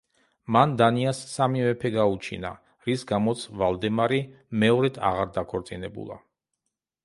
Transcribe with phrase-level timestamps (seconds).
[0.53, 2.51] მან დანიას სამი მეფე გაუჩინა,
[2.89, 4.21] რის გამოც ვალდემარი
[4.65, 6.23] მეორედ აღარ დაქორწინებულა.